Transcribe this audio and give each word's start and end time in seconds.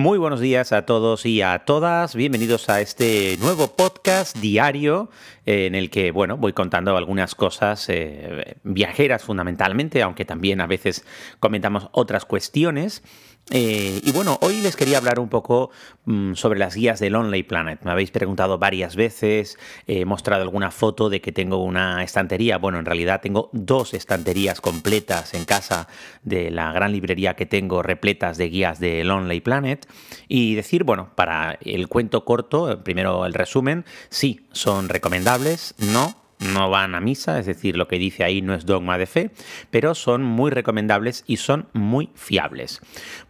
Muy 0.00 0.16
buenos 0.16 0.40
días 0.40 0.72
a 0.72 0.86
todos 0.86 1.26
y 1.26 1.42
a 1.42 1.58
todas. 1.66 2.14
Bienvenidos 2.14 2.70
a 2.70 2.80
este 2.80 3.36
nuevo 3.38 3.76
podcast 3.76 4.34
diario 4.38 5.10
eh, 5.44 5.66
en 5.66 5.74
el 5.74 5.90
que, 5.90 6.10
bueno, 6.10 6.38
voy 6.38 6.54
contando 6.54 6.96
algunas 6.96 7.34
cosas 7.34 7.86
eh, 7.90 8.56
viajeras 8.62 9.22
fundamentalmente, 9.22 10.00
aunque 10.00 10.24
también 10.24 10.62
a 10.62 10.66
veces 10.66 11.04
comentamos 11.38 11.90
otras 11.92 12.24
cuestiones. 12.24 13.02
Eh, 13.52 14.00
y 14.04 14.12
bueno, 14.12 14.38
hoy 14.42 14.60
les 14.60 14.76
quería 14.76 14.98
hablar 14.98 15.18
un 15.18 15.28
poco 15.28 15.70
mm, 16.04 16.34
sobre 16.34 16.58
las 16.58 16.76
guías 16.76 17.00
del 17.00 17.14
Lonely 17.14 17.42
Planet. 17.42 17.80
Me 17.82 17.90
habéis 17.90 18.12
preguntado 18.12 18.58
varias 18.58 18.94
veces, 18.94 19.58
he 19.88 20.04
mostrado 20.04 20.42
alguna 20.42 20.70
foto 20.70 21.10
de 21.10 21.20
que 21.20 21.32
tengo 21.32 21.62
una 21.64 22.04
estantería. 22.04 22.58
Bueno, 22.58 22.78
en 22.78 22.84
realidad 22.84 23.20
tengo 23.20 23.50
dos 23.52 23.92
estanterías 23.92 24.60
completas 24.60 25.34
en 25.34 25.44
casa 25.44 25.88
de 26.22 26.50
la 26.52 26.72
gran 26.72 26.92
librería 26.92 27.34
que 27.34 27.46
tengo 27.46 27.82
repletas 27.82 28.38
de 28.38 28.48
guías 28.50 28.78
de 28.78 29.02
Lonely 29.02 29.40
Planet. 29.40 29.84
Y 30.28 30.54
decir, 30.54 30.84
bueno, 30.84 31.10
para 31.14 31.58
el 31.64 31.88
cuento 31.88 32.24
corto, 32.24 32.82
primero 32.82 33.26
el 33.26 33.34
resumen, 33.34 33.84
sí, 34.08 34.46
son 34.52 34.88
recomendables, 34.88 35.74
no, 35.78 36.19
no 36.40 36.70
van 36.70 36.94
a 36.94 37.00
misa, 37.00 37.38
es 37.38 37.46
decir, 37.46 37.76
lo 37.76 37.86
que 37.86 37.98
dice 37.98 38.24
ahí 38.24 38.42
no 38.42 38.54
es 38.54 38.66
dogma 38.66 38.98
de 38.98 39.06
fe, 39.06 39.30
pero 39.70 39.94
son 39.94 40.22
muy 40.22 40.50
recomendables 40.50 41.24
y 41.26 41.36
son 41.36 41.68
muy 41.72 42.10
fiables. 42.14 42.80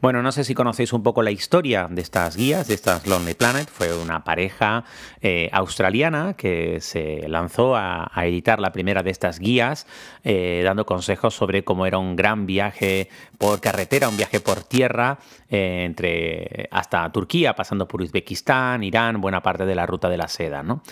Bueno, 0.01 0.23
no 0.23 0.33
sé 0.33 0.45
si 0.45 0.55
conocéis 0.55 0.93
un 0.93 1.03
poco 1.03 1.23
la 1.23 1.31
historia 1.31 1.89
de 1.91 2.01
estas 2.01 2.37
guías, 2.37 2.69
de 2.69 2.75
estas 2.75 3.07
Lonely 3.07 3.35
Planet. 3.35 3.69
Fue 3.69 3.97
una 3.97 4.25
pareja 4.25 4.85
eh, 5.21 5.51
australiana 5.53 6.35
que 6.35 6.81
se 6.81 7.29
lanzó 7.29 7.77
a, 7.77 8.11
editar 8.21 8.61
la 8.61 8.71
primera 8.71 9.03
de 9.03 9.11
estas 9.11 9.39
guías, 9.39 9.87
eh, 10.25 10.63
dando 10.65 10.87
consejos 10.87 11.35
sobre 11.35 11.65
cómo 11.65 11.87
era 11.87 11.99
un 11.99 12.15
gran 12.17 12.47
viaje 12.47 13.09
por 13.39 13.61
carretera, 13.61 14.09
un 14.09 14.17
viaje 14.17 14.41
por 14.41 14.63
tierra 14.63 15.19
eh, 15.49 15.85
entre 15.85 16.69
hasta 16.71 17.11
Turquía, 17.11 17.55
pasando 17.55 17.89
por 17.89 18.03
Uzbekistán, 18.03 18.85
Irán, 18.85 19.21
buena 19.21 19.43
parte 19.43 19.65
de 19.65 19.75
la 19.75 19.87
ruta 19.87 20.09
de 20.09 20.17
la 20.17 20.29
seda. 20.29 20.63
¿no? 20.63 20.83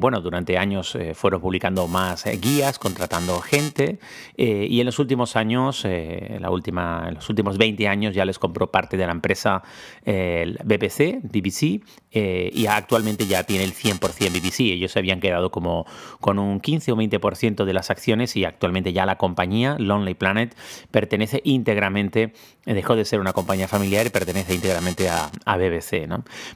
bueno, 0.00 0.20
durante 0.20 0.56
años 0.56 0.96
fue 1.14 1.27
publicando 1.36 1.86
más 1.86 2.24
eh, 2.26 2.38
guías, 2.38 2.78
contratando 2.78 3.40
gente 3.40 3.98
eh, 4.36 4.66
y 4.68 4.80
en 4.80 4.86
los 4.86 4.98
últimos 4.98 5.36
años, 5.36 5.84
eh, 5.84 6.38
la 6.40 6.50
última, 6.50 7.04
en 7.08 7.16
los 7.16 7.28
últimos 7.28 7.58
20 7.58 7.86
años 7.86 8.14
ya 8.14 8.24
les 8.24 8.38
compró 8.38 8.70
parte 8.70 8.96
de 8.96 9.04
la 9.04 9.12
empresa 9.12 9.62
el 10.04 10.58
BBC, 10.64 11.20
BBC 11.22 11.82
y 12.10 12.66
actualmente 12.66 13.26
ya 13.26 13.44
tiene 13.44 13.64
el 13.64 13.74
100% 13.74 14.30
BBC. 14.30 14.60
Ellos 14.60 14.92
se 14.92 14.98
habían 14.98 15.20
quedado 15.20 15.50
como 15.50 15.86
con 16.20 16.38
un 16.38 16.60
15 16.60 16.92
o 16.92 16.96
20% 16.96 17.64
de 17.64 17.72
las 17.72 17.90
acciones 17.90 18.36
y 18.36 18.44
actualmente 18.44 18.92
ya 18.92 19.06
la 19.06 19.18
compañía 19.18 19.76
Lonely 19.78 20.14
Planet 20.14 20.56
pertenece 20.90 21.40
íntegramente, 21.44 22.32
dejó 22.64 22.96
de 22.96 23.04
ser 23.04 23.20
una 23.20 23.32
compañía 23.32 23.68
familiar 23.68 24.06
y 24.06 24.10
pertenece 24.10 24.54
íntegramente 24.54 25.08
a, 25.08 25.30
BBC. 25.58 26.08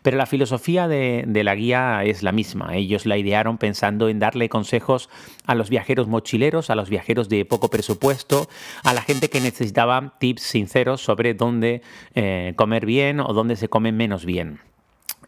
Pero 0.02 0.16
la 0.16 0.26
filosofía 0.26 0.86
de, 0.88 1.24
de 1.26 1.44
la 1.44 1.54
guía 1.54 2.04
es 2.04 2.22
la 2.22 2.32
misma. 2.32 2.76
Ellos 2.76 3.06
la 3.06 3.18
idearon 3.18 3.58
pensando 3.58 4.08
en 4.08 4.18
darle 4.18 4.48
consejos 4.48 5.08
a 5.46 5.54
los 5.54 5.70
viajeros 5.70 6.08
mochileros, 6.08 6.70
a 6.70 6.74
los 6.74 6.88
viajeros 6.88 7.28
de 7.28 7.44
poco 7.44 7.68
presupuesto, 7.68 8.48
a 8.84 8.94
la 8.94 9.02
gente 9.02 9.28
que 9.28 9.40
necesitaba 9.40 10.14
tips 10.18 10.42
sinceros 10.42 11.02
sobre 11.02 11.34
dónde 11.34 11.82
eh, 12.14 12.52
comer 12.56 12.86
bien 12.86 13.20
o 13.20 13.32
dónde 13.32 13.56
se 13.56 13.68
come 13.68 13.92
menos 13.92 14.24
bien. 14.24 14.60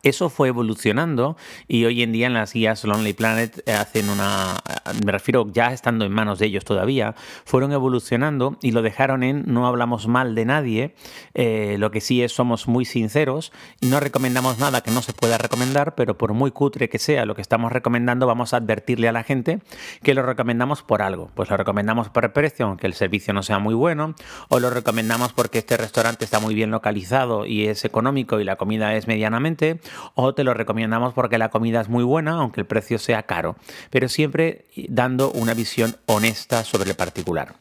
Eso 0.04 0.28
fue 0.28 0.48
evolucionando 0.48 1.36
y 1.66 1.86
hoy 1.86 2.02
en 2.02 2.12
día 2.12 2.26
en 2.26 2.34
las 2.34 2.52
guías 2.52 2.84
Lonely 2.84 3.14
Planet 3.14 3.62
eh, 3.66 3.72
hacen 3.72 4.10
una, 4.10 4.54
me 5.02 5.10
refiero 5.10 5.46
ya 5.50 5.72
estando 5.72 6.04
en 6.04 6.12
manos 6.12 6.38
de 6.38 6.46
ellos 6.46 6.64
todavía, 6.64 7.14
fueron 7.46 7.72
evolucionando 7.72 8.58
y 8.60 8.72
lo 8.72 8.82
dejaron 8.82 9.22
en 9.22 9.44
no 9.46 9.66
hablamos 9.66 10.06
mal 10.06 10.34
de 10.34 10.44
nadie, 10.44 10.94
eh, 11.32 11.76
lo 11.78 11.90
que 11.90 12.02
sí 12.02 12.22
es 12.22 12.32
somos 12.32 12.68
muy 12.68 12.84
sinceros 12.84 13.50
y 13.80 13.86
no 13.86 13.98
recomendamos 13.98 14.58
nada 14.58 14.82
que 14.82 14.90
no 14.90 15.00
se 15.00 15.14
pueda 15.14 15.38
recomendar, 15.38 15.94
pero 15.94 16.18
por 16.18 16.34
muy 16.34 16.50
cutre 16.50 16.90
que 16.90 16.98
sea 16.98 17.24
lo 17.24 17.34
que 17.34 17.42
estamos 17.42 17.72
recomendando, 17.72 18.26
vamos 18.26 18.52
a 18.52 18.58
advertirle 18.58 19.08
a 19.08 19.12
la 19.12 19.22
gente 19.22 19.60
que 20.02 20.12
lo 20.12 20.22
recomendamos 20.22 20.82
por 20.82 21.00
algo. 21.00 21.30
Pues 21.34 21.48
lo 21.48 21.56
recomendamos 21.56 22.10
por 22.10 22.24
el 22.24 22.32
precio, 22.32 22.66
aunque 22.66 22.86
el 22.86 22.94
servicio 22.94 23.32
no 23.32 23.42
sea 23.42 23.58
muy 23.58 23.74
bueno, 23.74 24.14
o 24.48 24.60
lo 24.60 24.68
recomendamos 24.68 25.32
porque 25.32 25.58
este 25.58 25.78
restaurante 25.78 26.26
está 26.26 26.40
muy 26.40 26.54
bien 26.54 26.70
localizado 26.70 27.46
y 27.46 27.68
es 27.68 27.86
económico 27.86 28.38
y 28.38 28.44
la 28.44 28.56
comida 28.56 28.94
es 28.94 29.06
medianamente, 29.06 29.80
o 30.14 30.34
te 30.34 30.44
lo 30.44 30.54
recomendamos 30.54 31.14
porque 31.14 31.38
la 31.38 31.50
comida 31.50 31.80
es 31.80 31.88
muy 31.88 32.04
buena, 32.04 32.32
aunque 32.32 32.60
el 32.60 32.66
precio 32.66 32.98
sea 32.98 33.24
caro, 33.24 33.56
pero 33.90 34.08
siempre 34.08 34.66
dando 34.88 35.30
una 35.32 35.54
visión 35.54 35.96
honesta 36.06 36.64
sobre 36.64 36.90
el 36.90 36.96
particular. 36.96 37.54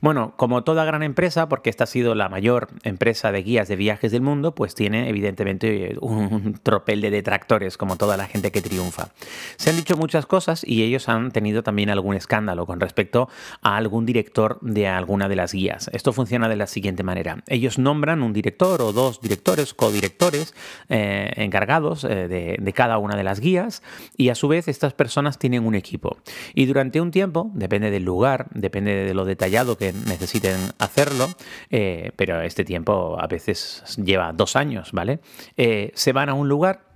Bueno, 0.00 0.34
como 0.36 0.64
toda 0.64 0.84
gran 0.84 1.02
empresa, 1.02 1.48
porque 1.48 1.70
esta 1.70 1.84
ha 1.84 1.86
sido 1.86 2.14
la 2.14 2.28
mayor 2.28 2.68
empresa 2.82 3.32
de 3.32 3.42
guías 3.42 3.68
de 3.68 3.76
viajes 3.76 4.12
del 4.12 4.22
mundo, 4.22 4.54
pues 4.54 4.74
tiene 4.74 5.08
evidentemente 5.08 5.96
un 6.00 6.58
tropel 6.62 7.00
de 7.00 7.10
detractores, 7.10 7.76
como 7.76 7.96
toda 7.96 8.16
la 8.16 8.26
gente 8.26 8.52
que 8.52 8.60
triunfa. 8.60 9.08
Se 9.56 9.70
han 9.70 9.76
dicho 9.76 9.96
muchas 9.96 10.26
cosas 10.26 10.62
y 10.64 10.82
ellos 10.82 11.08
han 11.08 11.30
tenido 11.30 11.62
también 11.62 11.90
algún 11.90 12.14
escándalo 12.14 12.66
con 12.66 12.80
respecto 12.80 13.28
a 13.62 13.76
algún 13.76 14.06
director 14.06 14.58
de 14.60 14.88
alguna 14.88 15.28
de 15.28 15.36
las 15.36 15.52
guías. 15.52 15.90
Esto 15.92 16.12
funciona 16.12 16.48
de 16.48 16.56
la 16.56 16.66
siguiente 16.66 17.02
manera. 17.02 17.42
Ellos 17.46 17.78
nombran 17.78 18.22
un 18.22 18.32
director 18.32 18.82
o 18.82 18.92
dos 18.92 19.20
directores, 19.20 19.74
codirectores 19.74 20.54
eh, 20.88 21.32
encargados 21.36 21.77
eh, 22.04 22.56
de, 22.60 22.72
cada 22.72 22.98
una 22.98 23.16
de 23.16 23.24
las 23.24 23.40
guías 23.40 23.82
y 24.16 24.28
a 24.28 24.34
su 24.34 24.48
vez 24.48 24.68
estas 24.68 24.92
personas 24.92 25.38
tienen 25.38 25.66
un 25.66 25.74
equipo. 25.74 26.18
Y 26.54 26.66
durante 26.66 27.00
un 27.00 27.10
tiempo, 27.10 27.50
depende 27.54 27.90
del 27.90 28.04
lugar, 28.04 28.46
depende 28.54 28.94
de 29.04 29.14
lo 29.14 29.24
detallado 29.24 29.76
que 29.76 29.92
necesiten 29.92 30.56
hacerlo, 30.78 31.28
eh, 31.70 32.12
pero 32.16 32.40
este 32.42 32.64
tiempo 32.64 33.16
a 33.20 33.26
veces 33.26 33.82
lleva 33.96 34.32
dos 34.32 34.56
años, 34.56 34.92
¿vale? 34.92 35.20
Eh, 35.56 35.90
se 35.94 36.12
van 36.12 36.28
a 36.28 36.34
un 36.34 36.48
lugar 36.48 36.88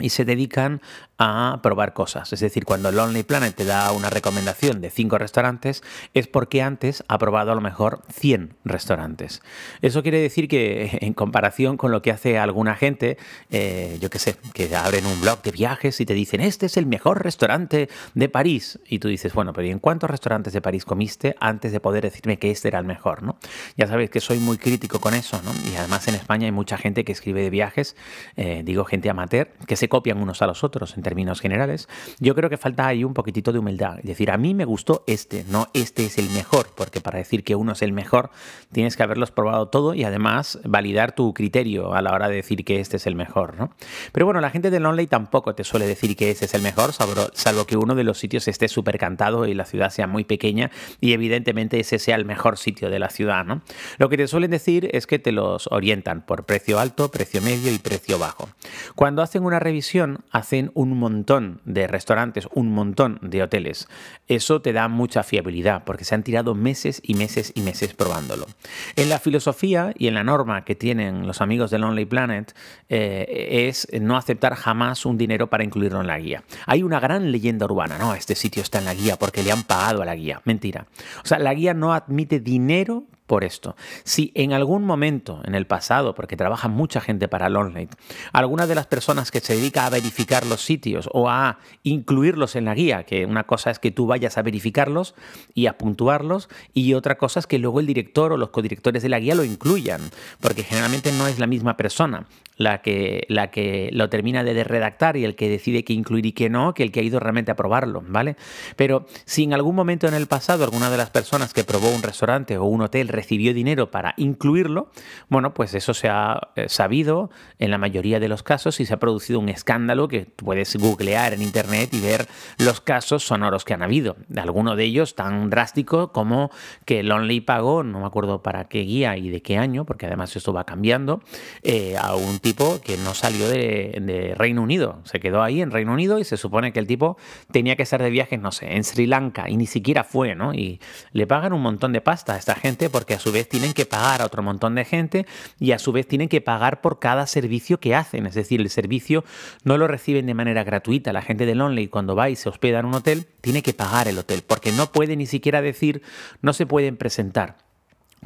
y 0.00 0.08
se 0.08 0.24
dedican 0.24 0.80
a 1.22 1.60
probar 1.62 1.92
cosas. 1.92 2.32
Es 2.32 2.40
decir, 2.40 2.64
cuando 2.64 2.90
Lonely 2.90 3.24
Planet 3.24 3.54
te 3.54 3.66
da 3.66 3.92
una 3.92 4.08
recomendación 4.08 4.80
de 4.80 4.88
5 4.88 5.18
restaurantes, 5.18 5.82
es 6.14 6.26
porque 6.26 6.62
antes 6.62 7.04
ha 7.08 7.18
probado 7.18 7.52
a 7.52 7.54
lo 7.54 7.60
mejor 7.60 8.00
100 8.10 8.54
restaurantes. 8.64 9.42
Eso 9.82 10.02
quiere 10.02 10.18
decir 10.18 10.48
que 10.48 10.98
en 11.02 11.12
comparación 11.12 11.76
con 11.76 11.92
lo 11.92 12.00
que 12.00 12.10
hace 12.10 12.38
alguna 12.38 12.74
gente, 12.74 13.18
eh, 13.50 13.98
yo 14.00 14.08
qué 14.08 14.18
sé, 14.18 14.36
que 14.54 14.74
abren 14.74 15.04
un 15.04 15.20
blog 15.20 15.42
de 15.42 15.50
viajes 15.50 16.00
y 16.00 16.06
te 16.06 16.14
dicen, 16.14 16.40
este 16.40 16.66
es 16.66 16.78
el 16.78 16.86
mejor 16.86 17.22
restaurante 17.22 17.90
de 18.14 18.28
París. 18.30 18.78
Y 18.88 18.98
tú 18.98 19.08
dices, 19.08 19.34
bueno, 19.34 19.52
pero 19.52 19.68
¿y 19.68 19.70
en 19.70 19.78
cuántos 19.78 20.08
restaurantes 20.08 20.54
de 20.54 20.62
París 20.62 20.86
comiste 20.86 21.36
antes 21.38 21.72
de 21.72 21.80
poder 21.80 22.02
decirme 22.02 22.38
que 22.38 22.50
este 22.50 22.68
era 22.68 22.78
el 22.78 22.86
mejor? 22.86 23.22
¿no? 23.22 23.36
Ya 23.76 23.86
sabéis 23.86 24.08
que 24.08 24.20
soy 24.20 24.38
muy 24.38 24.56
crítico 24.56 25.00
con 25.00 25.12
eso, 25.12 25.38
¿no? 25.42 25.52
Y 25.70 25.76
además 25.76 26.08
en 26.08 26.14
España 26.14 26.46
hay 26.46 26.52
mucha 26.52 26.78
gente 26.78 27.04
que 27.04 27.12
escribe 27.12 27.42
de 27.42 27.50
viajes, 27.50 27.94
eh, 28.36 28.62
digo 28.64 28.86
gente 28.86 29.10
amateur, 29.10 29.50
que 29.66 29.76
se 29.76 29.90
copian 29.90 30.16
unos 30.22 30.40
a 30.40 30.46
los 30.46 30.64
otros 30.64 30.96
términos 31.10 31.40
generales, 31.40 31.88
yo 32.20 32.36
creo 32.36 32.48
que 32.48 32.56
falta 32.56 32.86
ahí 32.86 33.02
un 33.02 33.14
poquitito 33.14 33.52
de 33.52 33.58
humildad. 33.58 33.98
Es 33.98 34.04
decir, 34.04 34.30
a 34.30 34.38
mí 34.38 34.54
me 34.54 34.64
gustó 34.64 35.02
este, 35.08 35.44
no 35.50 35.66
este 35.74 36.06
es 36.06 36.18
el 36.18 36.30
mejor, 36.30 36.68
porque 36.76 37.00
para 37.00 37.18
decir 37.18 37.42
que 37.42 37.56
uno 37.56 37.72
es 37.72 37.82
el 37.82 37.92
mejor 37.92 38.30
tienes 38.70 38.96
que 38.96 39.02
haberlos 39.02 39.32
probado 39.32 39.66
todo 39.66 39.94
y 39.94 40.04
además 40.04 40.60
validar 40.64 41.12
tu 41.16 41.34
criterio 41.34 41.94
a 41.94 42.00
la 42.00 42.12
hora 42.12 42.28
de 42.28 42.36
decir 42.36 42.64
que 42.64 42.78
este 42.78 42.98
es 42.98 43.08
el 43.08 43.16
mejor. 43.16 43.56
¿no? 43.58 43.72
Pero 44.12 44.24
bueno, 44.24 44.40
la 44.40 44.50
gente 44.50 44.70
de 44.70 44.78
Lonely 44.78 45.08
tampoco 45.08 45.56
te 45.56 45.64
suele 45.64 45.86
decir 45.88 46.14
que 46.14 46.30
ese 46.30 46.44
es 46.44 46.54
el 46.54 46.62
mejor, 46.62 46.92
salvo, 46.92 47.66
que 47.66 47.76
uno 47.76 47.96
de 47.96 48.04
los 48.04 48.18
sitios 48.18 48.46
esté 48.46 48.68
súper 48.68 48.98
cantado 48.98 49.46
y 49.46 49.54
la 49.54 49.64
ciudad 49.64 49.90
sea 49.90 50.06
muy 50.06 50.22
pequeña 50.22 50.70
y 51.00 51.12
evidentemente 51.12 51.80
ese 51.80 51.98
sea 51.98 52.14
el 52.14 52.24
mejor 52.24 52.56
sitio 52.56 52.88
de 52.88 53.00
la 53.00 53.10
ciudad. 53.10 53.44
¿no? 53.44 53.62
Lo 53.98 54.08
que 54.08 54.16
te 54.16 54.28
suelen 54.28 54.52
decir 54.52 54.88
es 54.92 55.08
que 55.08 55.18
te 55.18 55.32
los 55.32 55.66
orientan 55.72 56.24
por 56.24 56.44
precio 56.44 56.78
alto, 56.78 57.10
precio 57.10 57.42
medio 57.42 57.72
y 57.72 57.78
precio 57.78 58.16
bajo. 58.16 58.48
Cuando 58.94 59.22
hacen 59.22 59.44
una 59.44 59.58
revisión, 59.58 60.24
hacen 60.30 60.70
un 60.74 60.96
montón 61.00 61.60
de 61.64 61.88
restaurantes, 61.88 62.46
un 62.54 62.72
montón 62.72 63.18
de 63.22 63.42
hoteles. 63.42 63.88
Eso 64.28 64.62
te 64.62 64.72
da 64.72 64.86
mucha 64.86 65.24
fiabilidad 65.24 65.82
porque 65.84 66.04
se 66.04 66.14
han 66.14 66.22
tirado 66.22 66.54
meses 66.54 67.00
y 67.02 67.14
meses 67.14 67.52
y 67.56 67.62
meses 67.62 67.94
probándolo. 67.94 68.46
En 68.94 69.08
la 69.08 69.18
filosofía 69.18 69.92
y 69.98 70.06
en 70.06 70.14
la 70.14 70.22
norma 70.22 70.64
que 70.64 70.76
tienen 70.76 71.26
los 71.26 71.40
amigos 71.40 71.70
de 71.70 71.78
Lonely 71.78 72.04
Planet 72.04 72.54
eh, 72.88 73.66
es 73.68 73.88
no 74.00 74.16
aceptar 74.16 74.54
jamás 74.54 75.04
un 75.04 75.18
dinero 75.18 75.50
para 75.50 75.64
incluirlo 75.64 76.00
en 76.00 76.06
la 76.06 76.18
guía. 76.18 76.44
Hay 76.66 76.82
una 76.82 77.00
gran 77.00 77.32
leyenda 77.32 77.66
urbana, 77.66 77.98
no, 77.98 78.14
este 78.14 78.34
sitio 78.34 78.62
está 78.62 78.78
en 78.78 78.84
la 78.84 78.94
guía 78.94 79.16
porque 79.16 79.42
le 79.42 79.50
han 79.50 79.64
pagado 79.64 80.02
a 80.02 80.04
la 80.04 80.14
guía. 80.14 80.40
Mentira. 80.44 80.86
O 81.24 81.26
sea, 81.26 81.38
la 81.38 81.54
guía 81.54 81.74
no 81.74 81.92
admite 81.92 82.38
dinero 82.40 83.04
por 83.30 83.44
esto. 83.44 83.76
Si 84.02 84.32
en 84.34 84.52
algún 84.52 84.84
momento 84.84 85.40
en 85.44 85.54
el 85.54 85.64
pasado, 85.64 86.16
porque 86.16 86.36
trabaja 86.36 86.66
mucha 86.66 87.00
gente 87.00 87.28
para 87.28 87.48
Lonely, 87.48 87.86
alguna 88.32 88.66
de 88.66 88.74
las 88.74 88.88
personas 88.88 89.30
que 89.30 89.38
se 89.38 89.54
dedica 89.54 89.86
a 89.86 89.90
verificar 89.90 90.44
los 90.44 90.62
sitios 90.62 91.08
o 91.12 91.30
a 91.30 91.60
incluirlos 91.84 92.56
en 92.56 92.64
la 92.64 92.74
guía, 92.74 93.04
que 93.04 93.26
una 93.26 93.44
cosa 93.44 93.70
es 93.70 93.78
que 93.78 93.92
tú 93.92 94.08
vayas 94.08 94.36
a 94.36 94.42
verificarlos 94.42 95.14
y 95.54 95.66
a 95.66 95.78
puntuarlos, 95.78 96.48
y 96.74 96.94
otra 96.94 97.18
cosa 97.18 97.38
es 97.38 97.46
que 97.46 97.60
luego 97.60 97.78
el 97.78 97.86
director 97.86 98.32
o 98.32 98.36
los 98.36 98.50
codirectores 98.50 99.04
de 99.04 99.08
la 99.08 99.20
guía 99.20 99.36
lo 99.36 99.44
incluyan, 99.44 100.00
porque 100.40 100.64
generalmente 100.64 101.12
no 101.12 101.28
es 101.28 101.38
la 101.38 101.46
misma 101.46 101.76
persona 101.76 102.26
la 102.60 102.82
que, 102.82 103.24
la 103.28 103.50
que 103.50 103.88
lo 103.90 104.10
termina 104.10 104.44
de 104.44 104.64
redactar 104.64 105.16
y 105.16 105.24
el 105.24 105.34
que 105.34 105.48
decide 105.48 105.82
qué 105.82 105.94
incluir 105.94 106.26
y 106.26 106.32
qué 106.32 106.50
no, 106.50 106.74
que 106.74 106.82
el 106.82 106.92
que 106.92 107.00
ha 107.00 107.02
ido 107.02 107.18
realmente 107.18 107.50
a 107.50 107.56
probarlo, 107.56 108.04
¿vale? 108.06 108.36
Pero 108.76 109.06
si 109.24 109.44
en 109.44 109.54
algún 109.54 109.74
momento 109.74 110.06
en 110.06 110.12
el 110.12 110.26
pasado 110.26 110.62
alguna 110.62 110.90
de 110.90 110.98
las 110.98 111.08
personas 111.08 111.54
que 111.54 111.64
probó 111.64 111.88
un 111.88 112.02
restaurante 112.02 112.58
o 112.58 112.64
un 112.64 112.82
hotel 112.82 113.08
recibió 113.20 113.52
dinero 113.52 113.90
para 113.90 114.14
incluirlo, 114.16 114.90
bueno, 115.28 115.52
pues 115.52 115.74
eso 115.74 115.92
se 115.92 116.08
ha 116.08 116.48
eh, 116.56 116.70
sabido 116.70 117.30
en 117.58 117.70
la 117.70 117.76
mayoría 117.76 118.18
de 118.18 118.28
los 118.28 118.42
casos 118.42 118.80
y 118.80 118.86
se 118.86 118.94
ha 118.94 118.98
producido 118.98 119.38
un 119.38 119.50
escándalo 119.50 120.08
que 120.08 120.24
puedes 120.24 120.74
googlear 120.76 121.34
en 121.34 121.42
internet 121.42 121.90
y 121.92 122.00
ver 122.00 122.26
los 122.58 122.80
casos 122.80 123.24
sonoros 123.24 123.66
que 123.66 123.74
han 123.74 123.82
habido. 123.82 124.16
Alguno 124.34 124.74
de 124.74 124.84
ellos 124.84 125.14
tan 125.16 125.50
drástico 125.50 126.12
como 126.12 126.50
que 126.86 127.02
Lonely 127.02 127.42
pagó, 127.42 127.82
no 127.82 128.00
me 128.00 128.06
acuerdo 128.06 128.42
para 128.42 128.68
qué 128.68 128.80
guía 128.80 129.18
y 129.18 129.28
de 129.28 129.42
qué 129.42 129.58
año, 129.58 129.84
porque 129.84 130.06
además 130.06 130.34
esto 130.34 130.54
va 130.54 130.64
cambiando, 130.64 131.20
eh, 131.62 131.96
a 131.98 132.14
un 132.14 132.38
tipo 132.38 132.80
que 132.80 132.96
no 132.96 133.12
salió 133.12 133.48
de, 133.48 134.34
Reino 134.36 134.62
Unido. 134.62 135.00
Se 135.04 135.20
quedó 135.20 135.42
ahí 135.42 135.60
en 135.60 135.70
Reino 135.70 135.92
Unido 135.92 136.18
y 136.18 136.24
se 136.24 136.38
supone 136.38 136.72
que 136.72 136.80
el 136.80 136.86
tipo 136.86 137.18
tenía 137.52 137.76
que 137.76 137.82
estar 137.82 138.02
de 138.02 138.08
viajes, 138.08 138.40
no 138.40 138.50
sé, 138.50 138.76
en 138.76 138.84
Sri 138.84 139.06
Lanka 139.06 139.50
y 139.50 139.58
ni 139.58 139.66
siquiera 139.66 140.04
fue, 140.04 140.34
¿no? 140.34 140.54
Y 140.54 140.80
le 141.12 141.26
pagan 141.26 141.52
un 141.52 141.60
montón 141.60 141.92
de 141.92 142.00
pasta 142.00 142.34
a 142.34 142.36
esta 142.38 142.54
gente 142.54 142.88
porque 142.88 143.09
a 143.14 143.18
su 143.18 143.32
vez 143.32 143.48
tienen 143.48 143.72
que 143.72 143.86
pagar 143.86 144.22
a 144.22 144.26
otro 144.26 144.42
montón 144.42 144.74
de 144.74 144.84
gente 144.84 145.26
y 145.58 145.72
a 145.72 145.78
su 145.78 145.92
vez 145.92 146.06
tienen 146.06 146.28
que 146.28 146.40
pagar 146.40 146.80
por 146.80 146.98
cada 146.98 147.26
servicio 147.26 147.80
que 147.80 147.94
hacen. 147.94 148.26
Es 148.26 148.34
decir, 148.34 148.60
el 148.60 148.70
servicio 148.70 149.24
no 149.64 149.78
lo 149.78 149.86
reciben 149.88 150.26
de 150.26 150.34
manera 150.34 150.64
gratuita. 150.64 151.12
La 151.12 151.22
gente 151.22 151.46
de 151.46 151.54
Lonely 151.54 151.88
cuando 151.88 152.14
va 152.16 152.30
y 152.30 152.36
se 152.36 152.48
hospeda 152.48 152.80
en 152.80 152.86
un 152.86 152.94
hotel 152.94 153.26
tiene 153.40 153.62
que 153.62 153.72
pagar 153.72 154.08
el 154.08 154.18
hotel 154.18 154.42
porque 154.46 154.72
no 154.72 154.92
puede 154.92 155.16
ni 155.16 155.26
siquiera 155.26 155.62
decir, 155.62 156.02
no 156.42 156.52
se 156.52 156.66
pueden 156.66 156.96
presentar 156.96 157.69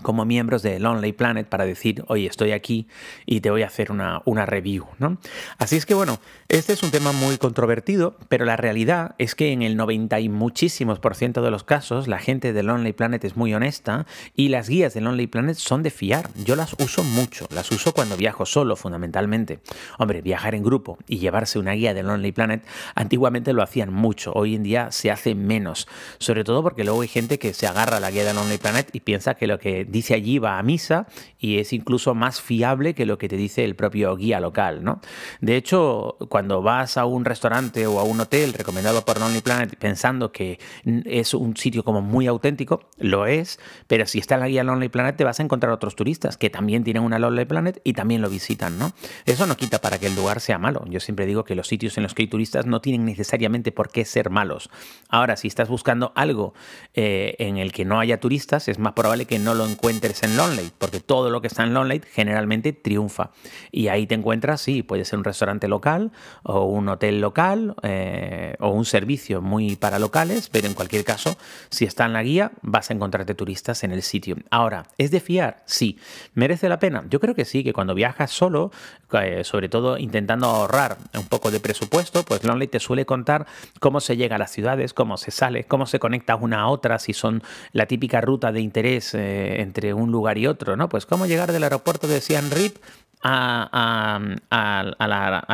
como 0.03 0.25
miembros 0.25 0.63
de 0.63 0.81
Lonely 0.81 1.13
Planet 1.13 1.47
para 1.49 1.65
decir, 1.65 2.05
oye, 2.09 2.27
estoy 2.27 2.53
aquí 2.53 2.89
y 3.27 3.41
te 3.41 3.51
voy 3.51 3.63
a 3.63 3.67
hacer 3.67 3.93
una, 3.93 4.23
una, 4.25 4.45
review. 4.47 4.87
¿no? 4.99 5.19
Así 5.59 5.77
es 5.77 5.87
que 5.87 5.95
bueno, 5.95 6.19
este 6.49 6.73
es 6.73 6.83
un 6.83 6.91
tema 6.91 7.13
muy 7.13 7.39
controvertido, 7.39 8.17
pero 8.29 8.45
la 8.45 8.57
realidad 8.57 9.15
es 9.19 9.35
que 9.35 9.53
en 9.53 9.63
el 9.63 9.77
90 9.77 10.21
y 10.21 10.29
muchísimos 10.29 10.99
por 10.99 11.15
ciento 11.15 11.43
de 11.43 11.51
los 11.51 11.65
casos 11.65 12.09
la 12.09 12.19
gente 12.19 12.53
de 12.53 12.63
Lonely 12.63 12.93
Planet 12.93 13.25
es 13.25 13.37
muy 13.37 13.55
honesta 13.55 14.07
y 14.35 14.49
las 14.49 14.69
guías 14.69 14.95
de 14.95 15.01
Lonely 15.01 15.27
Planet 15.27 15.57
son 15.57 15.83
de 15.83 15.91
fiar. 15.91 16.29
Yo 16.45 16.57
las 16.57 16.75
uso 16.79 17.05
mucho, 17.05 17.47
las 17.51 17.71
uso 17.71 17.93
cuando 17.93 18.17
viajo 18.17 18.47
solo 18.47 18.77
fundamentalmente. 18.77 19.61
Hombre, 19.99 20.23
viajar 20.23 20.55
en 20.55 20.65
grupo 20.65 20.99
y 21.07 21.19
llevarse 21.19 21.59
una 21.59 21.73
guía 21.73 21.95
de 21.95 22.03
Lonely 22.03 22.33
Planet 22.33 22.65
antiguamente 22.95 23.53
lo 23.53 23.63
hacían 23.63 23.93
mucho, 23.93 24.33
hoy 24.35 24.55
en 24.55 24.63
día 24.63 24.91
se 24.91 25.11
hace 25.11 25.35
menos, 25.35 25.89
sobre 26.19 26.45
todo 26.45 26.63
porque 26.63 26.85
luego 26.85 27.03
hay 27.03 27.09
gente 27.09 27.39
que 27.39 27.55
se 27.55 27.67
agarra 27.67 27.99
a 27.99 28.01
la 28.01 28.11
guía 28.11 28.25
de 28.25 28.35
Lonely 28.35 28.59
Planet 28.59 28.91
y 28.93 29.01
piensa 29.01 29.35
que 29.35 29.47
lo 29.47 29.59
que 29.59 29.84
dice 29.85 30.15
allí 30.15 30.39
va 30.39 30.59
a 30.59 30.63
misa 30.63 31.07
y 31.39 31.59
es 31.59 31.73
incluso 31.73 32.15
más 32.15 32.41
fiable 32.41 32.95
que 32.95 33.07
lo 33.07 33.19
que 33.19 33.29
te 33.29 33.37
dice 33.37 33.65
el 33.65 33.77
propio 33.77 34.17
guía 34.17 34.41
local, 34.41 34.83
¿no? 34.83 35.01
De 35.41 35.57
hecho, 35.57 36.17
cuando 36.29 36.63
vas 36.63 36.97
a 36.97 37.05
un 37.05 37.25
restaurante 37.25 37.87
o 37.87 37.99
a 37.99 38.05
un 38.05 38.21
hotel 38.21 38.53
recomendado 38.53 39.05
por 39.05 39.21
Lonely 39.21 39.41
Planet 39.41 39.77
pensando 39.77 40.33
que 40.33 40.59
es 41.05 41.35
un 41.35 41.57
sitio 41.57 41.85
como 41.85 42.01
muy 42.01 42.27
auténtico, 42.27 42.89
lo 42.99 43.27
es, 43.27 43.59
pero 43.87 44.07
si 44.07 44.19
está 44.19 44.35
en 44.37 44.41
la 44.41 44.49
guía 44.49 44.65
Lonely 44.65 44.89
Planet 44.89 45.17
te 45.17 45.25
vas 45.25 45.41
a 45.41 45.43
encontrar 45.43 45.73
otros 45.73 45.97
turistas 45.97 46.37
que 46.37 46.51
también 46.51 46.85
tienen 46.85 47.03
una 47.03 47.19
Lonely 47.19 47.45
Planet 47.45 47.81
y 47.85 47.93
también 47.93 48.23
lo 48.23 48.31
visitan, 48.31 48.79
¿no? 48.79 48.93
Eso 49.27 49.47
no 49.47 49.57
quita 49.57 49.81
para 49.81 49.99
que 49.99 50.07
el 50.07 50.17
lugar 50.17 50.41
sea 50.41 50.59
malo. 50.59 50.85
Yo 50.89 51.01
siempre 51.01 51.27
digo 51.27 51.45
que 51.45 51.55
los 51.55 51.69
sitios 51.69 51.97
en 51.97 52.03
los 52.05 52.15
que 52.15 52.23
hay 52.23 52.29
turistas 52.29 52.67
no 52.67 52.81
tienen 52.81 53.05
necesariamente 53.05 53.73
por 53.73 53.91
qué 53.91 54.05
ser 54.05 54.31
malos. 54.31 54.71
Ahora, 55.09 55.37
si 55.37 55.49
estás 55.49 55.69
buscando 55.69 56.13
algo 56.15 56.55
eh, 56.95 57.37
en 57.39 57.59
el 57.59 57.73
que 57.73 57.85
no 57.85 58.01
haya 58.01 58.21
turistas, 58.21 58.69
es 58.69 58.79
más 58.79 58.95
probable 58.95 59.27
que 59.27 59.39
no 59.39 59.55
lo 59.55 59.67
encuentres 59.67 59.74
en 60.23 60.37
Lonely, 60.37 60.73
porque 60.79 61.01
todo 61.01 61.31
lo 61.31 61.41
que 61.41 61.47
está 61.49 61.63
en 61.63 61.75
Lonely 61.75 62.03
generalmente 62.13 62.73
triunfa. 62.73 63.31
Y 63.71 63.89
ahí 63.89 64.07
te 64.07 64.15
encuentras, 64.15 64.61
sí, 64.61 64.83
puede 64.83 65.05
ser 65.05 65.19
un 65.19 65.25
restaurante 65.25 65.69
local 65.69 66.13
o 66.43 66.65
un 66.65 66.89
hotel 66.89 67.21
local 67.21 67.75
eh, 67.83 68.55
o 68.61 68.71
un 68.71 68.85
servicio 68.85 69.41
muy 69.41 69.77
para 69.77 69.99
locales, 69.99 70.49
pero 70.51 70.67
en 70.67 70.75
cualquier 70.75 71.05
caso, 71.05 71.37
si 71.71 71.85
está 71.85 72.07
en 72.07 72.13
la 72.13 72.23
guía, 72.23 72.53
vas 72.63 72.91
a 72.91 72.95
encontrarte 72.95 73.35
turistas 73.35 73.85
en 73.85 73.93
el 73.93 74.03
sitio. 74.03 74.37
Ahora, 74.51 74.87
¿es 74.99 75.11
de 75.11 75.21
fiar? 75.21 75.63
Sí. 75.67 75.99
¿Merece 76.35 76.69
la 76.69 76.79
pena? 76.79 77.05
Yo 77.09 77.21
creo 77.21 77.35
que 77.35 77.45
sí, 77.45 77.65
que 77.65 77.73
cuando 77.73 77.95
viajas 77.95 78.31
solo, 78.31 78.71
eh, 79.13 79.45
sobre 79.45 79.69
todo 79.69 79.99
intentando 79.99 80.47
ahorrar 80.47 80.97
un 81.15 81.27
poco 81.27 81.51
de 81.51 81.61
presupuesto, 81.61 82.25
pues 82.25 82.45
Lonely 82.45 82.69
te 82.69 82.81
suele 82.81 83.07
contar 83.07 83.47
cómo 83.81 84.01
se 84.01 84.17
llega 84.17 84.37
a 84.37 84.39
las 84.39 84.51
ciudades, 84.51 84.93
cómo 84.93 85.17
se 85.17 85.31
sale, 85.31 85.65
cómo 85.65 85.87
se 85.87 85.99
conecta 85.99 86.37
una 86.37 86.63
a 86.63 86.69
otra, 86.69 86.99
si 86.99 87.13
son 87.13 87.43
la 87.73 87.87
típica 87.87 88.21
ruta 88.21 88.53
de 88.53 88.61
interés 88.61 89.15
eh, 89.15 89.61
entre 89.65 89.93
un 89.93 90.13
lugar 90.13 90.39
y 90.39 90.47
otro, 90.47 90.77
¿no? 90.77 90.89
Pues 90.89 91.07
cómo 91.07 91.27
llegar 91.27 91.51
del 91.51 91.65
aeropuerto 91.65 92.07
de 92.07 92.21
Siem 92.21 92.51
Reap 92.51 92.77
al 93.25 94.43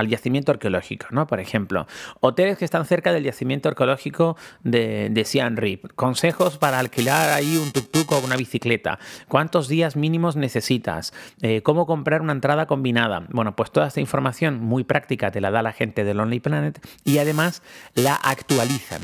yacimiento 0.09 0.51
arqueológico, 0.53 1.07
¿no? 1.11 1.27
Por 1.27 1.41
ejemplo, 1.41 1.87
hoteles 2.21 2.59
que 2.59 2.65
están 2.65 2.85
cerca 2.85 3.13
del 3.13 3.23
yacimiento 3.23 3.69
arqueológico 3.69 4.37
de, 4.65 5.09
de 5.11 5.25
Siem 5.25 5.57
consejos 5.95 6.59
para 6.59 6.79
alquilar 6.79 7.31
ahí 7.31 7.57
un 7.57 7.73
tuk-tuk 7.73 8.13
o 8.13 8.25
una 8.25 8.37
bicicleta, 8.37 8.99
cuántos 9.29 9.69
días 9.69 9.95
mínimos 9.97 10.37
necesitas, 10.37 11.13
eh, 11.43 11.63
cómo 11.63 11.87
comprar 11.87 12.23
una 12.23 12.33
entrada 12.33 12.67
combinada. 12.67 13.27
Bueno, 13.31 13.55
pues 13.55 13.71
toda 13.71 13.87
esta 13.89 14.01
información 14.01 14.61
muy 14.61 14.85
práctica 14.85 15.31
te 15.31 15.41
la 15.41 15.51
da 15.51 15.63
la 15.63 15.73
gente 15.73 16.05
de 16.05 16.15
Lonely 16.15 16.41
Planet 16.41 16.81
y 17.05 17.19
además 17.19 17.63
la 17.95 18.15
actualizan, 18.15 19.03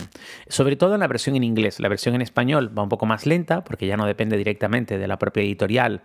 sobre 0.48 0.76
todo 0.76 0.94
en 0.94 1.00
la 1.00 1.08
versión 1.08 1.36
en 1.36 1.44
inglés. 1.44 1.78
La 1.78 1.88
versión 1.88 2.14
en 2.14 2.22
español 2.22 2.76
va 2.76 2.82
un 2.82 2.88
poco 2.88 3.06
más 3.06 3.26
lenta 3.26 3.62
porque 3.62 3.86
ya 3.86 3.96
no 3.96 4.06
depende 4.06 4.36
directamente 4.36 4.95
de 4.98 5.08
la 5.08 5.18
propia 5.18 5.42
editorial 5.42 6.02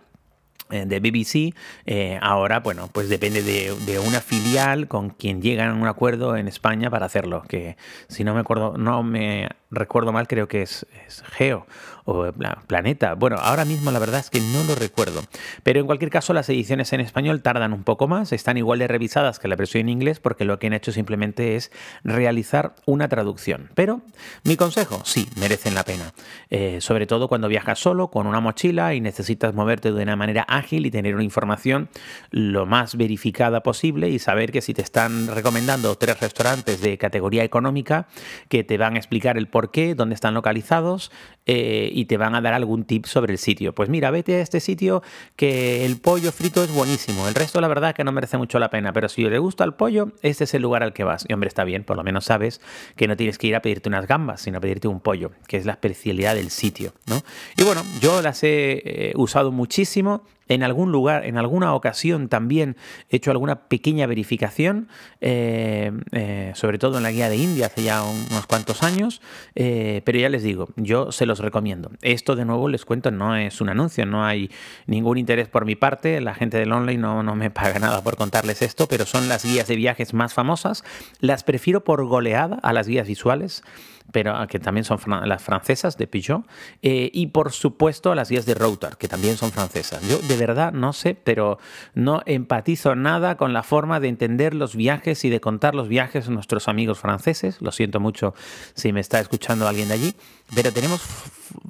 de 0.72 1.00
BBC, 1.00 1.54
eh, 1.84 2.18
ahora, 2.22 2.60
bueno, 2.60 2.88
pues 2.90 3.08
depende 3.08 3.42
de, 3.42 3.98
una 3.98 4.20
filial 4.20 4.88
con 4.88 5.10
quien 5.10 5.42
llegan 5.42 5.70
a 5.70 5.74
un 5.74 5.86
acuerdo 5.86 6.36
en 6.36 6.48
España 6.48 6.88
para 6.88 7.06
hacerlo, 7.06 7.42
que 7.46 7.76
si 8.08 8.24
no 8.24 8.34
me 8.34 8.40
acuerdo, 8.40 8.76
no 8.78 9.02
me 9.02 9.48
recuerdo 9.70 10.12
mal, 10.12 10.28
creo 10.28 10.48
que 10.48 10.62
es, 10.62 10.86
Geo 11.32 11.66
o 12.04 12.32
Planeta. 12.66 13.14
Bueno, 13.14 13.36
ahora 13.36 13.64
mismo 13.64 13.90
la 13.90 13.98
verdad 13.98 14.20
es 14.20 14.28
que 14.28 14.40
no 14.40 14.64
lo 14.64 14.74
recuerdo. 14.74 15.22
Pero 15.62 15.80
en 15.80 15.86
cualquier 15.86 16.10
caso, 16.10 16.32
las 16.32 16.48
ediciones 16.48 16.92
en 16.92 17.00
español 17.00 17.42
tardan 17.42 17.72
un 17.72 17.84
poco 17.84 18.08
más, 18.08 18.32
están 18.32 18.56
igual 18.56 18.80
de 18.80 18.88
revisadas 18.88 19.38
que 19.38 19.48
la 19.48 19.56
versión 19.56 19.82
en 19.82 19.88
inglés, 19.88 20.18
porque 20.18 20.44
lo 20.44 20.58
que 20.58 20.66
han 20.66 20.72
hecho 20.72 20.90
simplemente 20.90 21.54
es 21.54 21.70
realizar 22.02 22.74
una 22.86 23.08
traducción. 23.08 23.70
Pero 23.74 24.02
mi 24.42 24.56
consejo, 24.56 25.02
sí, 25.04 25.28
merecen 25.38 25.74
la 25.74 25.84
pena. 25.84 26.12
Eh, 26.50 26.80
sobre 26.80 27.06
todo 27.06 27.28
cuando 27.28 27.48
viajas 27.48 27.78
solo, 27.78 28.08
con 28.08 28.26
una 28.26 28.40
mochila 28.40 28.94
y 28.94 29.00
necesitas 29.00 29.54
moverte 29.54 29.92
de 29.92 30.02
una 30.02 30.16
manera 30.16 30.44
ágil 30.56 30.86
y 30.86 30.90
tener 30.90 31.14
una 31.14 31.24
información 31.24 31.88
lo 32.30 32.66
más 32.66 32.96
verificada 32.96 33.62
posible 33.62 34.08
y 34.08 34.18
saber 34.18 34.52
que 34.52 34.60
si 34.60 34.74
te 34.74 34.82
están 34.82 35.28
recomendando 35.28 35.94
tres 35.96 36.20
restaurantes 36.20 36.80
de 36.80 36.98
categoría 36.98 37.44
económica 37.44 38.06
que 38.48 38.64
te 38.64 38.78
van 38.78 38.94
a 38.94 38.98
explicar 38.98 39.38
el 39.38 39.48
por 39.48 39.70
qué, 39.70 39.94
dónde 39.94 40.14
están 40.14 40.34
localizados 40.34 41.10
eh, 41.46 41.90
y 41.92 42.04
te 42.04 42.16
van 42.16 42.34
a 42.34 42.40
dar 42.40 42.54
algún 42.54 42.84
tip 42.84 43.06
sobre 43.06 43.32
el 43.32 43.38
sitio. 43.38 43.74
Pues 43.74 43.88
mira, 43.88 44.10
vete 44.10 44.36
a 44.36 44.40
este 44.40 44.60
sitio 44.60 45.02
que 45.36 45.84
el 45.84 45.98
pollo 46.00 46.30
frito 46.30 46.62
es 46.62 46.72
buenísimo. 46.72 47.26
El 47.26 47.34
resto, 47.34 47.60
la 47.60 47.68
verdad, 47.68 47.94
que 47.94 48.04
no 48.04 48.12
merece 48.12 48.38
mucho 48.38 48.58
la 48.58 48.70
pena. 48.70 48.92
Pero 48.92 49.08
si 49.08 49.22
le 49.24 49.38
gusta 49.38 49.64
el 49.64 49.74
pollo, 49.74 50.12
este 50.22 50.44
es 50.44 50.54
el 50.54 50.62
lugar 50.62 50.82
al 50.82 50.92
que 50.92 51.04
vas. 51.04 51.24
Y 51.28 51.32
hombre, 51.32 51.48
está 51.48 51.64
bien, 51.64 51.84
por 51.84 51.96
lo 51.96 52.04
menos 52.04 52.26
sabes 52.26 52.60
que 52.96 53.08
no 53.08 53.16
tienes 53.16 53.38
que 53.38 53.48
ir 53.48 53.56
a 53.56 53.62
pedirte 53.62 53.88
unas 53.88 54.06
gambas, 54.06 54.40
sino 54.42 54.58
a 54.58 54.60
pedirte 54.60 54.88
un 54.88 55.00
pollo, 55.00 55.32
que 55.48 55.56
es 55.56 55.66
la 55.66 55.72
especialidad 55.72 56.34
del 56.34 56.50
sitio. 56.50 56.92
¿no? 57.06 57.22
Y 57.56 57.64
bueno, 57.64 57.82
yo 58.00 58.22
las 58.22 58.42
he 58.44 58.82
eh, 58.84 59.12
usado 59.16 59.50
muchísimo 59.50 60.24
en 60.54 60.62
algún 60.62 60.92
lugar, 60.92 61.24
en 61.24 61.38
alguna 61.38 61.74
ocasión 61.74 62.28
también 62.28 62.76
he 63.08 63.16
hecho 63.16 63.30
alguna 63.30 63.68
pequeña 63.68 64.06
verificación, 64.06 64.88
eh, 65.20 65.92
eh, 66.12 66.52
sobre 66.54 66.78
todo 66.78 66.98
en 66.98 67.02
la 67.02 67.10
guía 67.10 67.28
de 67.28 67.36
India 67.36 67.66
hace 67.66 67.84
ya 67.84 68.02
unos 68.02 68.46
cuantos 68.46 68.82
años, 68.82 69.20
eh, 69.54 70.02
pero 70.04 70.18
ya 70.18 70.28
les 70.28 70.42
digo, 70.42 70.68
yo 70.76 71.12
se 71.12 71.26
los 71.26 71.38
recomiendo. 71.38 71.90
Esto 72.02 72.36
de 72.36 72.44
nuevo 72.44 72.68
les 72.68 72.84
cuento, 72.84 73.10
no 73.10 73.36
es 73.36 73.60
un 73.60 73.68
anuncio, 73.68 74.04
no 74.06 74.24
hay 74.24 74.50
ningún 74.86 75.18
interés 75.18 75.48
por 75.48 75.64
mi 75.64 75.76
parte, 75.76 76.20
la 76.20 76.34
gente 76.34 76.58
del 76.58 76.72
online 76.72 77.00
no, 77.00 77.22
no 77.22 77.34
me 77.34 77.50
paga 77.50 77.78
nada 77.78 78.02
por 78.02 78.16
contarles 78.16 78.62
esto, 78.62 78.86
pero 78.88 79.06
son 79.06 79.28
las 79.28 79.44
guías 79.44 79.66
de 79.66 79.76
viajes 79.76 80.14
más 80.14 80.34
famosas, 80.34 80.84
las 81.20 81.44
prefiero 81.44 81.84
por 81.84 82.04
goleada 82.04 82.58
a 82.62 82.72
las 82.72 82.86
guías 82.86 83.06
visuales. 83.06 83.62
Pero 84.10 84.34
que 84.48 84.58
también 84.58 84.84
son 84.84 84.98
las 85.24 85.42
francesas 85.42 85.96
de 85.96 86.06
Peugeot, 86.06 86.44
eh, 86.82 87.10
y 87.12 87.28
por 87.28 87.52
supuesto 87.52 88.14
las 88.14 88.30
guías 88.30 88.46
de 88.46 88.54
Router, 88.54 88.96
que 88.96 89.08
también 89.08 89.36
son 89.36 89.52
francesas. 89.52 90.02
Yo 90.08 90.18
de 90.18 90.36
verdad 90.36 90.72
no 90.72 90.92
sé, 90.92 91.14
pero 91.14 91.58
no 91.94 92.22
empatizo 92.26 92.94
nada 92.94 93.36
con 93.36 93.52
la 93.52 93.62
forma 93.62 94.00
de 94.00 94.08
entender 94.08 94.54
los 94.54 94.74
viajes 94.74 95.24
y 95.24 95.30
de 95.30 95.40
contar 95.40 95.74
los 95.74 95.88
viajes 95.88 96.26
de 96.26 96.34
nuestros 96.34 96.68
amigos 96.68 96.98
franceses. 96.98 97.60
Lo 97.60 97.72
siento 97.72 98.00
mucho 98.00 98.34
si 98.74 98.92
me 98.92 99.00
está 99.00 99.20
escuchando 99.20 99.68
alguien 99.68 99.88
de 99.88 99.94
allí, 99.94 100.14
pero 100.54 100.72
tenemos 100.72 101.02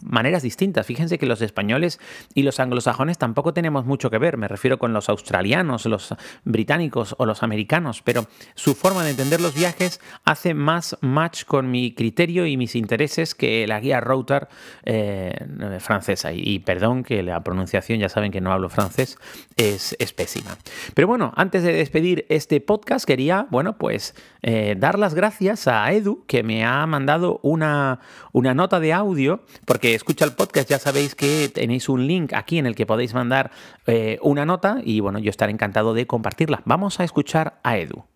maneras 0.02 0.42
distintas. 0.42 0.86
Fíjense 0.86 1.18
que 1.18 1.26
los 1.26 1.42
españoles 1.42 2.00
y 2.34 2.42
los 2.42 2.60
anglosajones 2.60 3.18
tampoco 3.18 3.52
tenemos 3.52 3.84
mucho 3.84 4.10
que 4.10 4.18
ver. 4.18 4.36
Me 4.36 4.48
refiero 4.48 4.78
con 4.78 4.92
los 4.92 5.08
australianos, 5.08 5.86
los 5.86 6.14
británicos 6.44 7.14
o 7.18 7.26
los 7.26 7.42
americanos, 7.42 8.02
pero 8.02 8.26
su 8.54 8.74
forma 8.74 9.04
de 9.04 9.10
entender 9.10 9.40
los 9.40 9.54
viajes 9.54 10.00
hace 10.24 10.54
más 10.54 10.96
match 11.00 11.44
con 11.44 11.70
mi 11.70 11.94
criterio 11.94 12.21
y 12.30 12.56
mis 12.56 12.76
intereses 12.76 13.34
que 13.34 13.66
la 13.66 13.80
guía 13.80 14.00
Router 14.00 14.48
eh, 14.84 15.34
francesa. 15.80 16.32
Y, 16.32 16.60
perdón 16.60 17.02
que 17.02 17.22
la 17.22 17.42
pronunciación, 17.42 17.98
ya 17.98 18.08
saben 18.08 18.32
que 18.32 18.40
no 18.40 18.52
hablo 18.52 18.68
francés, 18.68 19.18
es, 19.56 19.96
pésima. 20.12 20.56
Pero 20.94 21.08
bueno, 21.08 21.32
antes 21.36 21.62
de 21.62 21.72
despedir 21.72 22.26
este 22.28 22.60
podcast, 22.60 23.04
quería, 23.04 23.46
bueno, 23.50 23.78
pues 23.78 24.14
eh, 24.42 24.76
dar 24.78 24.98
las 24.98 25.14
gracias 25.14 25.66
a 25.68 25.90
Edu, 25.92 26.24
que 26.26 26.42
me 26.42 26.64
ha 26.64 26.86
mandado 26.86 27.40
una, 27.42 28.00
una 28.32 28.54
nota 28.54 28.78
de 28.80 28.92
audio 28.92 29.44
porque 29.64 29.94
escucha 29.94 30.24
el 30.24 30.32
podcast, 30.32 30.68
ya 30.68 30.78
sabéis 30.78 31.14
que 31.14 31.50
tenéis 31.52 31.88
un 31.88 32.06
link 32.06 32.32
aquí 32.34 32.58
en 32.58 32.66
el 32.66 32.74
que 32.74 32.86
podéis 32.86 33.14
mandar 33.14 33.50
eh, 33.86 34.18
una 34.22 34.44
nota 34.44 34.78
y 34.82 35.00
bueno, 35.00 35.18
yo 35.18 35.30
estaré 35.30 35.52
encantado 35.52 35.94
de 35.94 36.06
compartirla. 36.06 36.62
Vamos 36.64 37.00
a 37.00 37.04
escuchar 37.04 37.58
a 37.62 37.78
Edu. 37.78 38.11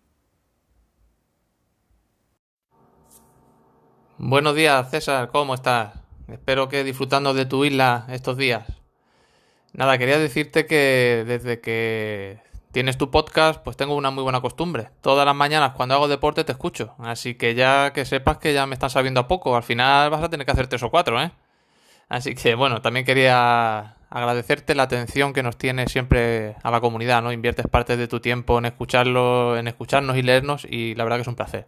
Buenos 4.19 4.55
días, 4.55 4.89
César, 4.89 5.29
¿cómo 5.31 5.53
estás? 5.53 5.93
Espero 6.27 6.69
que 6.69 6.83
disfrutando 6.83 7.35
de 7.35 7.45
tu 7.45 7.63
isla 7.65 8.07
estos 8.09 8.35
días. 8.35 8.65
Nada, 9.73 9.99
quería 9.99 10.17
decirte 10.17 10.65
que 10.65 11.23
desde 11.27 11.61
que 11.61 12.39
tienes 12.71 12.97
tu 12.97 13.11
podcast, 13.11 13.61
pues 13.61 13.77
tengo 13.77 13.95
una 13.95 14.09
muy 14.09 14.23
buena 14.23 14.41
costumbre. 14.41 14.89
Todas 15.01 15.23
las 15.23 15.35
mañanas 15.35 15.73
cuando 15.73 15.93
hago 15.93 16.07
deporte 16.07 16.43
te 16.43 16.51
escucho. 16.51 16.95
Así 16.97 17.35
que 17.35 17.53
ya 17.53 17.93
que 17.93 18.05
sepas 18.05 18.39
que 18.39 18.55
ya 18.55 18.65
me 18.65 18.73
estás 18.73 18.93
sabiendo 18.93 19.19
a 19.19 19.27
poco. 19.27 19.55
Al 19.55 19.61
final 19.61 20.09
vas 20.09 20.23
a 20.23 20.29
tener 20.29 20.47
que 20.47 20.51
hacer 20.51 20.65
tres 20.65 20.81
o 20.81 20.89
cuatro, 20.89 21.21
¿eh? 21.21 21.29
Así 22.09 22.33
que 22.33 22.55
bueno, 22.55 22.81
también 22.81 23.05
quería 23.05 23.97
agradecerte 24.09 24.73
la 24.73 24.83
atención 24.83 25.31
que 25.31 25.43
nos 25.43 25.57
tiene 25.57 25.87
siempre 25.87 26.55
a 26.63 26.71
la 26.71 26.81
comunidad, 26.81 27.21
¿no? 27.21 27.31
Inviertes 27.31 27.67
parte 27.67 27.97
de 27.97 28.07
tu 28.07 28.19
tiempo 28.19 28.57
en 28.57 28.65
escucharlo, 28.65 29.57
en 29.57 29.67
escucharnos 29.67 30.17
y 30.17 30.23
leernos 30.23 30.65
y 30.67 30.95
la 30.95 31.03
verdad 31.03 31.17
que 31.17 31.21
es 31.21 31.27
un 31.27 31.35
placer. 31.35 31.67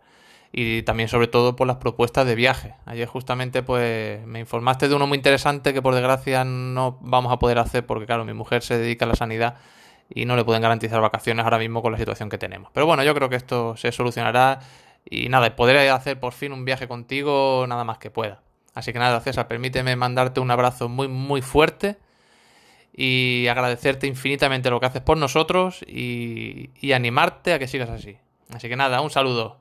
Y 0.52 0.82
también 0.82 1.10
sobre 1.10 1.28
todo 1.28 1.56
por 1.56 1.68
las 1.68 1.78
propuestas 1.78 2.26
de 2.26 2.36
viaje. 2.36 2.76
Ayer 2.86 3.08
justamente 3.08 3.62
pues 3.62 4.26
me 4.26 4.40
informaste 4.40 4.88
de 4.88 4.96
uno 4.96 5.06
muy 5.06 5.18
interesante 5.18 5.74
que 5.74 5.82
por 5.82 5.94
desgracia 5.94 6.44
no 6.44 6.98
vamos 7.02 7.32
a 7.32 7.38
poder 7.38 7.60
hacer 7.60 7.86
porque 7.86 8.08
claro, 8.08 8.26
mi 8.26 8.34
mujer 8.34 8.64
se 8.64 8.78
dedica 8.78 9.06
a 9.06 9.08
la 9.08 9.16
sanidad 9.16 9.58
y 10.10 10.26
no 10.26 10.36
le 10.36 10.44
pueden 10.44 10.62
garantizar 10.62 11.02
vacaciones 11.02 11.44
ahora 11.44 11.60
mismo 11.60 11.82
con 11.82 11.92
la 11.92 11.98
situación 11.98 12.30
que 12.30 12.38
tenemos. 12.38 12.72
Pero 12.74 12.86
bueno, 12.86 13.04
yo 13.04 13.14
creo 13.14 13.30
que 13.30 13.36
esto 13.36 13.78
se 13.78 13.92
solucionará 13.92 14.60
y 15.06 15.30
nada, 15.30 15.56
podré 15.56 15.90
hacer 15.90 16.20
por 16.20 16.34
fin 16.34 16.52
un 16.52 16.66
viaje 16.66 16.88
contigo 16.88 17.66
nada 17.68 17.84
más 17.84 18.00
que 18.00 18.10
pueda. 18.10 18.42
Así 18.74 18.94
que 18.94 19.00
nada, 19.00 19.20
César, 19.20 19.48
permíteme 19.48 19.96
mandarte 19.96 20.40
un 20.40 20.52
abrazo 20.52 20.90
muy, 20.90 21.08
muy 21.08 21.42
fuerte 21.42 21.98
y 22.94 23.48
agradecerte 23.48 24.08
infinitamente 24.08 24.70
lo 24.70 24.80
que 24.80 24.88
haces 24.88 25.02
por 25.02 25.18
nosotros 25.18 25.84
y, 25.88 26.72
y 26.80 26.92
animarte 26.94 27.54
a 27.54 27.60
que 27.60 27.68
sigas 27.68 27.90
así. 27.90 28.18
Así 28.50 28.68
que 28.68 28.76
nada, 28.76 29.02
un 29.02 29.10
saludo. 29.10 29.58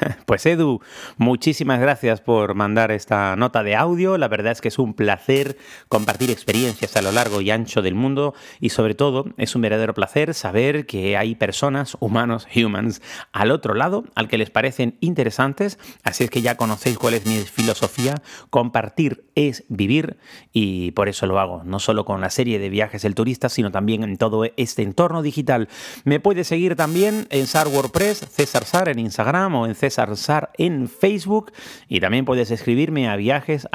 Pues 0.26 0.46
Edu, 0.46 0.80
muchísimas 1.16 1.80
gracias 1.80 2.20
por 2.20 2.54
mandar 2.54 2.90
esta 2.90 3.36
nota 3.36 3.62
de 3.62 3.76
audio. 3.76 4.18
La 4.18 4.28
verdad 4.28 4.52
es 4.52 4.60
que 4.60 4.68
es 4.68 4.78
un 4.78 4.94
placer 4.94 5.56
compartir 5.88 6.30
experiencias 6.30 6.96
a 6.96 7.02
lo 7.02 7.12
largo 7.12 7.40
y 7.40 7.50
ancho 7.50 7.82
del 7.82 7.94
mundo 7.94 8.34
y 8.60 8.70
sobre 8.70 8.94
todo 8.94 9.26
es 9.36 9.54
un 9.54 9.62
verdadero 9.62 9.94
placer 9.94 10.34
saber 10.34 10.86
que 10.86 11.16
hay 11.16 11.34
personas, 11.34 11.96
humanos, 12.00 12.46
humans, 12.54 13.02
al 13.32 13.50
otro 13.50 13.74
lado, 13.74 14.04
al 14.14 14.28
que 14.28 14.38
les 14.38 14.50
parecen 14.50 14.96
interesantes. 15.00 15.78
Así 16.02 16.24
es 16.24 16.30
que 16.30 16.42
ya 16.42 16.56
conocéis 16.56 16.98
cuál 16.98 17.14
es 17.14 17.26
mi 17.26 17.38
filosofía. 17.38 18.14
Compartir 18.50 19.24
es 19.34 19.64
vivir 19.68 20.18
y 20.52 20.92
por 20.92 21.08
eso 21.08 21.26
lo 21.26 21.40
hago, 21.40 21.62
no 21.64 21.80
solo 21.80 22.04
con 22.04 22.20
la 22.20 22.30
serie 22.30 22.58
de 22.58 22.68
viajes 22.68 23.02
del 23.02 23.14
turista, 23.14 23.48
sino 23.48 23.70
también 23.70 24.02
en 24.02 24.16
todo 24.16 24.44
este 24.56 24.82
entorno 24.82 25.22
digital. 25.22 25.68
Me 26.04 26.20
puedes 26.20 26.46
seguir 26.46 26.76
también 26.76 27.26
en 27.30 27.46
SAR 27.46 27.68
WordPress, 27.68 28.26
César 28.30 28.64
Sar 28.64 28.88
en 28.88 28.98
Instagram 28.98 29.54
o 29.54 29.66
en 29.66 29.74
César 29.74 29.89
En 30.58 30.88
Facebook 30.88 31.52
y 31.88 32.00
también 32.00 32.24
puedes 32.24 32.50
escribirme 32.50 33.08
a 33.08 33.16
viajes 33.16 33.66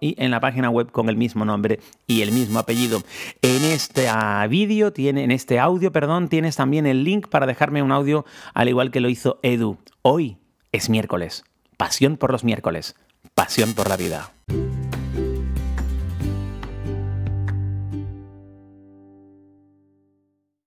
y 0.00 0.14
en 0.22 0.30
la 0.30 0.40
página 0.40 0.70
web 0.70 0.90
con 0.90 1.08
el 1.08 1.16
mismo 1.16 1.44
nombre 1.44 1.80
y 2.06 2.22
el 2.22 2.32
mismo 2.32 2.58
apellido. 2.58 3.02
En 3.42 3.64
este 3.64 4.08
vídeo 4.48 4.92
tiene, 4.92 5.24
en 5.24 5.30
este 5.30 5.58
audio, 5.58 5.92
perdón, 5.92 6.28
tienes 6.28 6.56
también 6.56 6.86
el 6.86 7.04
link 7.04 7.28
para 7.28 7.46
dejarme 7.46 7.82
un 7.82 7.92
audio 7.92 8.24
al 8.54 8.68
igual 8.68 8.90
que 8.90 9.00
lo 9.00 9.08
hizo 9.08 9.38
Edu. 9.42 9.78
Hoy 10.02 10.38
es 10.72 10.88
miércoles. 10.88 11.44
Pasión 11.76 12.16
por 12.16 12.32
los 12.32 12.44
miércoles. 12.44 12.96
Pasión 13.34 13.74
por 13.74 13.88
la 13.88 13.96
vida. 13.96 14.32